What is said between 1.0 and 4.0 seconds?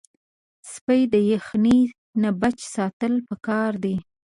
د یخنۍ نه بچ ساتل پکار دي.